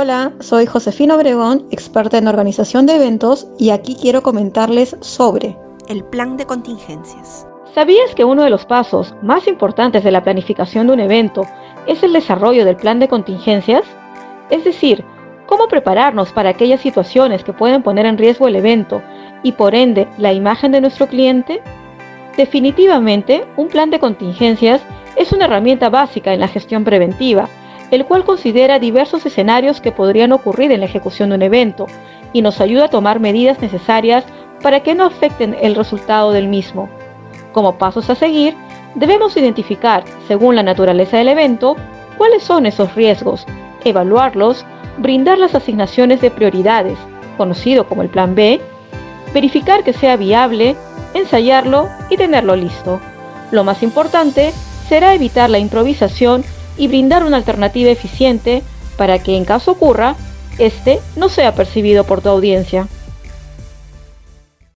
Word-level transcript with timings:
Hola, 0.00 0.30
soy 0.38 0.66
Josefina 0.66 1.16
Obregón, 1.16 1.66
experta 1.72 2.18
en 2.18 2.28
organización 2.28 2.86
de 2.86 2.94
eventos 2.94 3.48
y 3.58 3.70
aquí 3.70 3.96
quiero 4.00 4.22
comentarles 4.22 4.96
sobre 5.00 5.56
el 5.88 6.04
plan 6.04 6.36
de 6.36 6.46
contingencias. 6.46 7.48
¿Sabías 7.74 8.14
que 8.14 8.24
uno 8.24 8.44
de 8.44 8.50
los 8.50 8.64
pasos 8.64 9.12
más 9.22 9.48
importantes 9.48 10.04
de 10.04 10.12
la 10.12 10.22
planificación 10.22 10.86
de 10.86 10.92
un 10.92 11.00
evento 11.00 11.42
es 11.88 12.00
el 12.04 12.12
desarrollo 12.12 12.64
del 12.64 12.76
plan 12.76 13.00
de 13.00 13.08
contingencias? 13.08 13.82
Es 14.50 14.62
decir, 14.62 15.04
cómo 15.46 15.66
prepararnos 15.66 16.30
para 16.30 16.50
aquellas 16.50 16.80
situaciones 16.80 17.42
que 17.42 17.52
pueden 17.52 17.82
poner 17.82 18.06
en 18.06 18.18
riesgo 18.18 18.46
el 18.46 18.54
evento 18.54 19.02
y 19.42 19.50
por 19.50 19.74
ende 19.74 20.06
la 20.16 20.32
imagen 20.32 20.70
de 20.70 20.80
nuestro 20.80 21.08
cliente? 21.08 21.60
Definitivamente, 22.36 23.44
un 23.56 23.66
plan 23.66 23.90
de 23.90 23.98
contingencias 23.98 24.80
es 25.16 25.32
una 25.32 25.46
herramienta 25.46 25.88
básica 25.88 26.32
en 26.32 26.38
la 26.38 26.46
gestión 26.46 26.84
preventiva 26.84 27.48
el 27.90 28.04
cual 28.04 28.24
considera 28.24 28.78
diversos 28.78 29.24
escenarios 29.24 29.80
que 29.80 29.92
podrían 29.92 30.32
ocurrir 30.32 30.72
en 30.72 30.80
la 30.80 30.86
ejecución 30.86 31.30
de 31.30 31.36
un 31.36 31.42
evento 31.42 31.86
y 32.32 32.42
nos 32.42 32.60
ayuda 32.60 32.86
a 32.86 32.90
tomar 32.90 33.20
medidas 33.20 33.60
necesarias 33.60 34.24
para 34.62 34.80
que 34.80 34.94
no 34.94 35.04
afecten 35.04 35.56
el 35.60 35.74
resultado 35.74 36.32
del 36.32 36.48
mismo. 36.48 36.88
Como 37.52 37.78
pasos 37.78 38.10
a 38.10 38.14
seguir, 38.14 38.54
debemos 38.94 39.36
identificar, 39.36 40.04
según 40.26 40.56
la 40.56 40.62
naturaleza 40.62 41.16
del 41.16 41.28
evento, 41.28 41.76
cuáles 42.16 42.42
son 42.42 42.66
esos 42.66 42.94
riesgos, 42.94 43.46
evaluarlos, 43.84 44.64
brindar 44.98 45.38
las 45.38 45.54
asignaciones 45.54 46.20
de 46.20 46.30
prioridades, 46.30 46.98
conocido 47.36 47.86
como 47.88 48.02
el 48.02 48.08
Plan 48.08 48.34
B, 48.34 48.60
verificar 49.32 49.84
que 49.84 49.92
sea 49.92 50.16
viable, 50.16 50.76
ensayarlo 51.14 51.88
y 52.10 52.16
tenerlo 52.16 52.56
listo. 52.56 53.00
Lo 53.50 53.64
más 53.64 53.82
importante 53.82 54.52
será 54.88 55.14
evitar 55.14 55.48
la 55.48 55.58
improvisación 55.58 56.44
y 56.78 56.88
brindar 56.88 57.24
una 57.24 57.36
alternativa 57.36 57.90
eficiente 57.90 58.62
para 58.96 59.18
que 59.18 59.36
en 59.36 59.44
caso 59.44 59.72
ocurra, 59.72 60.16
este 60.58 61.00
no 61.16 61.28
sea 61.28 61.54
percibido 61.54 62.04
por 62.04 62.20
tu 62.20 62.28
audiencia. 62.28 62.88